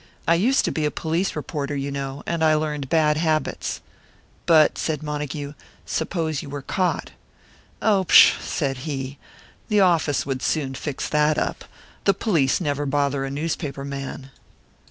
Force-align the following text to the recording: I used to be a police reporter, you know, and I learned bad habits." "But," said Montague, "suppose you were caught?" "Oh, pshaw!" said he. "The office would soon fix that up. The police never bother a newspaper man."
I 0.27 0.33
used 0.33 0.65
to 0.65 0.71
be 0.71 0.83
a 0.85 0.89
police 0.89 1.35
reporter, 1.35 1.75
you 1.75 1.91
know, 1.91 2.23
and 2.25 2.43
I 2.43 2.55
learned 2.55 2.89
bad 2.89 3.17
habits." 3.17 3.81
"But," 4.47 4.79
said 4.79 5.03
Montague, 5.03 5.53
"suppose 5.85 6.41
you 6.41 6.49
were 6.49 6.63
caught?" 6.63 7.11
"Oh, 7.83 8.05
pshaw!" 8.05 8.41
said 8.41 8.77
he. 8.89 9.19
"The 9.69 9.81
office 9.81 10.25
would 10.25 10.41
soon 10.41 10.73
fix 10.73 11.07
that 11.09 11.37
up. 11.37 11.65
The 12.05 12.15
police 12.15 12.59
never 12.59 12.87
bother 12.87 13.25
a 13.25 13.29
newspaper 13.29 13.85
man." 13.85 14.31